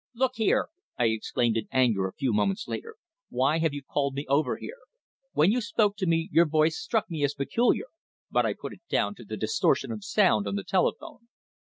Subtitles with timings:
[0.15, 2.95] "Look here!" I exclaimed in anger a few moments later.
[3.29, 4.79] "Why have you called me over here?
[5.33, 7.85] When you spoke to me your voice struck me as peculiar,
[8.31, 11.27] but I put it down to the distortion of sound on the telephone."